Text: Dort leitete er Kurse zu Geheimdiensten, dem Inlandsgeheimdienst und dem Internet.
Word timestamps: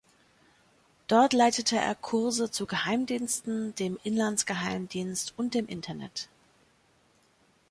Dort 1.05 1.31
leitete 1.31 1.77
er 1.77 1.93
Kurse 1.93 2.49
zu 2.49 2.65
Geheimdiensten, 2.65 3.75
dem 3.75 3.99
Inlandsgeheimdienst 4.01 5.35
und 5.37 5.53
dem 5.53 5.67
Internet. 5.67 6.27